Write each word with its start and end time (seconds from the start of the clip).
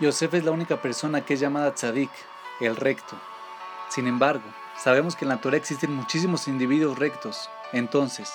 Yosef 0.00 0.34
es 0.34 0.44
la 0.44 0.50
única 0.50 0.82
persona 0.82 1.24
que 1.24 1.34
es 1.34 1.40
llamada 1.40 1.72
tzadik, 1.72 2.10
el 2.60 2.74
recto. 2.74 3.16
Sin 3.88 4.08
embargo, 4.08 4.42
sabemos 4.76 5.14
que 5.14 5.24
en 5.24 5.28
la 5.28 5.40
Torah 5.40 5.56
existen 5.56 5.94
muchísimos 5.94 6.48
individuos 6.48 6.98
rectos. 6.98 7.48
Entonces, 7.72 8.32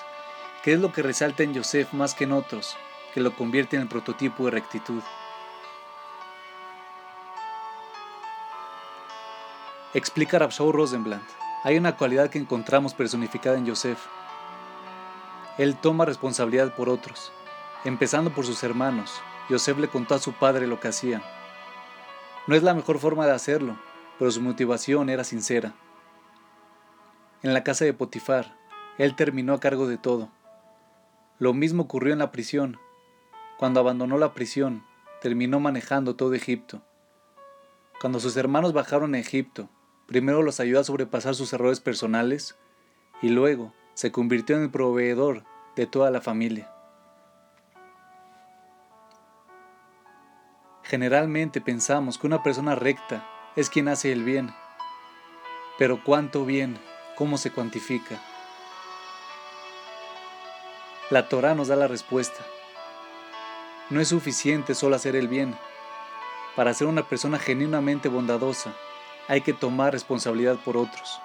¿qué 0.63 0.73
es 0.73 0.79
lo 0.79 0.93
que 0.93 1.01
resalta 1.01 1.43
en 1.43 1.53
Yosef 1.53 1.91
más 1.91 2.13
que 2.13 2.23
en 2.23 2.31
otros, 2.31 2.77
que 3.13 3.19
lo 3.19 3.35
convierte 3.35 3.75
en 3.75 3.81
el 3.81 3.87
prototipo 3.89 4.45
de 4.45 4.51
rectitud? 4.51 5.03
Explica 9.93 10.39
Rabshau 10.39 10.71
Rosenblatt. 10.71 11.23
Hay 11.65 11.77
una 11.77 11.97
cualidad 11.97 12.29
que 12.29 12.39
encontramos 12.39 12.93
personificada 12.93 13.57
en 13.57 13.65
Yosef. 13.65 13.99
Él 15.57 15.75
toma 15.75 16.05
responsabilidad 16.05 16.73
por 16.73 16.87
otros, 16.87 17.33
empezando 17.83 18.29
por 18.29 18.45
sus 18.45 18.63
hermanos. 18.63 19.19
Yosef 19.49 19.77
le 19.77 19.89
contó 19.89 20.15
a 20.15 20.19
su 20.19 20.31
padre 20.31 20.65
lo 20.65 20.79
que 20.79 20.87
hacía. 20.87 21.21
No 22.49 22.55
es 22.55 22.63
la 22.63 22.73
mejor 22.73 22.97
forma 22.97 23.27
de 23.27 23.31
hacerlo, 23.31 23.77
pero 24.17 24.31
su 24.31 24.41
motivación 24.41 25.11
era 25.11 25.23
sincera. 25.23 25.75
En 27.43 27.53
la 27.53 27.63
casa 27.63 27.85
de 27.85 27.93
Potifar, 27.93 28.57
él 28.97 29.15
terminó 29.15 29.53
a 29.53 29.59
cargo 29.59 29.85
de 29.85 29.99
todo. 29.99 30.31
Lo 31.37 31.53
mismo 31.53 31.83
ocurrió 31.83 32.11
en 32.11 32.17
la 32.17 32.31
prisión. 32.31 32.79
Cuando 33.59 33.79
abandonó 33.79 34.17
la 34.17 34.33
prisión, 34.33 34.83
terminó 35.21 35.59
manejando 35.59 36.15
todo 36.15 36.33
Egipto. 36.33 36.81
Cuando 38.01 38.19
sus 38.19 38.35
hermanos 38.35 38.73
bajaron 38.73 39.13
a 39.13 39.19
Egipto, 39.19 39.69
primero 40.07 40.41
los 40.41 40.59
ayudó 40.59 40.79
a 40.79 40.85
sobrepasar 40.85 41.35
sus 41.35 41.53
errores 41.53 41.79
personales 41.79 42.57
y 43.21 43.29
luego 43.29 43.75
se 43.93 44.11
convirtió 44.11 44.55
en 44.55 44.63
el 44.63 44.71
proveedor 44.71 45.43
de 45.75 45.85
toda 45.85 46.09
la 46.09 46.19
familia. 46.19 46.73
Generalmente 50.89 51.61
pensamos 51.61 52.17
que 52.17 52.25
una 52.25 52.41
persona 52.41 52.73
recta 52.73 53.23
es 53.55 53.69
quien 53.69 53.87
hace 53.89 54.11
el 54.11 54.23
bien. 54.23 54.51
Pero 55.77 56.03
cuánto 56.03 56.45
bien, 56.45 56.79
cómo 57.15 57.37
se 57.37 57.51
cuantifica. 57.51 58.19
La 61.11 61.29
Torah 61.29 61.53
nos 61.53 61.67
da 61.67 61.75
la 61.75 61.87
respuesta. 61.87 62.43
No 63.91 64.01
es 64.01 64.07
suficiente 64.07 64.73
solo 64.73 64.95
hacer 64.95 65.15
el 65.15 65.27
bien. 65.27 65.55
Para 66.55 66.73
ser 66.73 66.87
una 66.87 67.07
persona 67.07 67.37
genuinamente 67.37 68.09
bondadosa, 68.09 68.73
hay 69.27 69.41
que 69.41 69.53
tomar 69.53 69.93
responsabilidad 69.93 70.57
por 70.57 70.75
otros. 70.75 71.21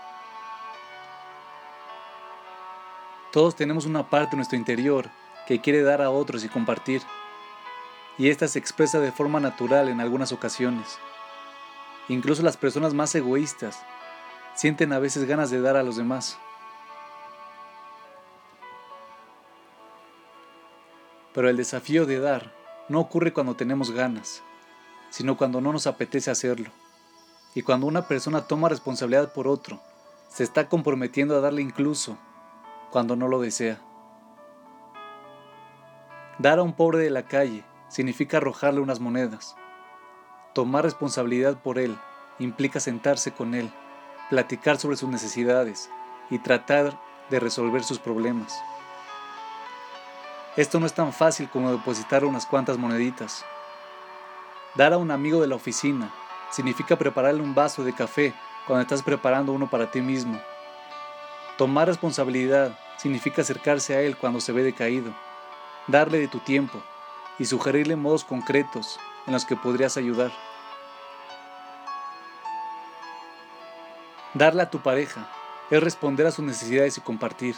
Todos 3.32 3.56
tenemos 3.56 3.86
una 3.86 4.10
parte 4.10 4.32
de 4.32 4.36
nuestro 4.36 4.58
interior 4.58 5.08
que 5.46 5.62
quiere 5.62 5.82
dar 5.82 6.02
a 6.02 6.10
otros 6.10 6.44
y 6.44 6.50
compartir 6.50 7.00
y 8.16 8.28
esta 8.28 8.48
se 8.48 8.58
expresa 8.58 9.00
de 9.00 9.12
forma 9.12 9.40
natural 9.40 9.88
en 9.88 10.00
algunas 10.00 10.32
ocasiones. 10.32 10.98
Incluso 12.08 12.42
las 12.42 12.56
personas 12.56 12.94
más 12.94 13.14
egoístas 13.14 13.82
sienten 14.54 14.92
a 14.92 14.98
veces 14.98 15.24
ganas 15.24 15.50
de 15.50 15.60
dar 15.60 15.76
a 15.76 15.82
los 15.82 15.96
demás. 15.96 16.38
Pero 21.32 21.48
el 21.48 21.56
desafío 21.56 22.06
de 22.06 22.20
dar 22.20 22.52
no 22.88 23.00
ocurre 23.00 23.32
cuando 23.32 23.56
tenemos 23.56 23.90
ganas, 23.90 24.42
sino 25.10 25.36
cuando 25.36 25.60
no 25.60 25.72
nos 25.72 25.86
apetece 25.86 26.30
hacerlo. 26.30 26.70
Y 27.54 27.62
cuando 27.62 27.86
una 27.86 28.06
persona 28.06 28.42
toma 28.42 28.68
responsabilidad 28.68 29.32
por 29.32 29.48
otro, 29.48 29.80
se 30.28 30.44
está 30.44 30.68
comprometiendo 30.68 31.36
a 31.36 31.40
darle 31.40 31.62
incluso 31.62 32.18
cuando 32.90 33.16
no 33.16 33.26
lo 33.26 33.40
desea. 33.40 33.80
Dar 36.38 36.58
a 36.58 36.62
un 36.62 36.72
pobre 36.72 36.98
de 36.98 37.10
la 37.10 37.24
calle 37.24 37.64
significa 37.94 38.38
arrojarle 38.38 38.80
unas 38.80 38.98
monedas. 38.98 39.54
Tomar 40.52 40.82
responsabilidad 40.82 41.62
por 41.62 41.78
él 41.78 41.96
implica 42.40 42.80
sentarse 42.80 43.30
con 43.30 43.54
él, 43.54 43.70
platicar 44.30 44.78
sobre 44.78 44.96
sus 44.96 45.08
necesidades 45.08 45.88
y 46.28 46.40
tratar 46.40 47.00
de 47.30 47.38
resolver 47.38 47.84
sus 47.84 48.00
problemas. 48.00 48.60
Esto 50.56 50.80
no 50.80 50.86
es 50.86 50.92
tan 50.92 51.12
fácil 51.12 51.48
como 51.48 51.70
depositar 51.70 52.24
unas 52.24 52.46
cuantas 52.46 52.78
moneditas. 52.78 53.44
Dar 54.74 54.92
a 54.92 54.98
un 54.98 55.12
amigo 55.12 55.40
de 55.40 55.46
la 55.46 55.54
oficina 55.54 56.12
significa 56.50 56.96
prepararle 56.96 57.42
un 57.42 57.54
vaso 57.54 57.84
de 57.84 57.92
café 57.92 58.34
cuando 58.66 58.82
estás 58.82 59.04
preparando 59.04 59.52
uno 59.52 59.70
para 59.70 59.92
ti 59.92 60.00
mismo. 60.00 60.40
Tomar 61.56 61.86
responsabilidad 61.86 62.76
significa 62.96 63.42
acercarse 63.42 63.94
a 63.94 64.00
él 64.00 64.16
cuando 64.16 64.40
se 64.40 64.50
ve 64.50 64.64
decaído, 64.64 65.14
darle 65.86 66.18
de 66.18 66.26
tu 66.26 66.40
tiempo, 66.40 66.82
y 67.38 67.46
sugerirle 67.46 67.96
modos 67.96 68.24
concretos 68.24 68.98
en 69.26 69.32
los 69.32 69.44
que 69.44 69.56
podrías 69.56 69.96
ayudar. 69.96 70.32
Darle 74.34 74.62
a 74.62 74.70
tu 74.70 74.80
pareja 74.80 75.28
es 75.70 75.82
responder 75.82 76.26
a 76.26 76.30
sus 76.30 76.44
necesidades 76.44 76.98
y 76.98 77.00
compartir. 77.00 77.54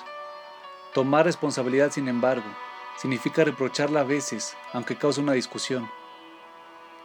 Tomar 0.94 1.24
responsabilidad, 1.24 1.90
sin 1.90 2.08
embargo, 2.08 2.46
significa 2.96 3.44
reprocharla 3.44 4.00
a 4.00 4.04
veces, 4.04 4.56
aunque 4.72 4.96
cause 4.96 5.20
una 5.20 5.32
discusión. 5.32 5.88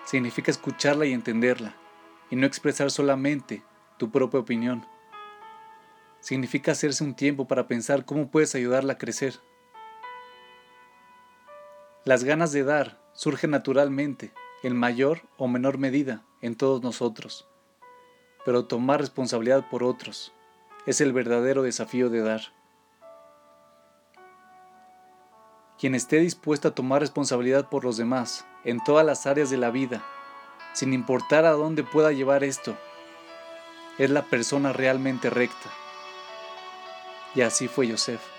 Significa 0.06 0.52
escucharla 0.52 1.06
y 1.06 1.14
entenderla, 1.14 1.76
y 2.30 2.36
no 2.36 2.46
expresar 2.46 2.92
solamente 2.92 3.64
tu 3.98 4.12
propia 4.12 4.40
opinión. 4.40 4.86
Significa 6.20 6.74
hacerse 6.74 7.04
un 7.04 7.16
tiempo 7.16 7.48
para 7.48 7.68
pensar 7.68 8.06
cómo 8.06 8.30
puedes 8.30 8.56
ayudarla 8.56 8.94
a 8.94 8.98
crecer. 8.98 9.40
Las 12.04 12.24
ganas 12.24 12.52
de 12.52 12.64
dar 12.64 12.98
surgen 13.14 13.52
naturalmente, 13.52 14.34
en 14.64 14.76
mayor 14.76 15.22
o 15.38 15.48
menor 15.48 15.78
medida, 15.78 16.24
en 16.42 16.56
todos 16.56 16.82
nosotros. 16.82 17.48
Pero 18.44 18.66
tomar 18.66 19.00
responsabilidad 19.00 19.70
por 19.70 19.84
otros 19.84 20.34
es 20.88 21.00
el 21.00 21.14
verdadero 21.14 21.62
desafío 21.62 22.10
de 22.10 22.22
dar. 22.22 22.42
Quien 25.78 25.94
esté 25.94 26.18
dispuesto 26.18 26.70
a 26.70 26.76
tomar 26.76 27.02
responsabilidad 27.02 27.70
por 27.70 27.84
los 27.84 27.98
demás 27.98 28.48
en 28.64 28.84
todas 28.84 29.06
las 29.06 29.28
áreas 29.28 29.52
de 29.52 29.58
la 29.58 29.70
vida, 29.70 30.04
sin 30.74 30.94
importar 30.94 31.46
a 31.46 31.52
dónde 31.52 31.84
pueda 31.84 32.12
llevar 32.12 32.44
esto, 32.44 32.76
es 34.00 34.10
la 34.10 34.24
persona 34.24 34.74
realmente 34.74 35.30
recta. 35.30 35.70
Y 37.36 37.42
así 37.42 37.68
fue 37.68 37.88
Yosef. 37.88 38.31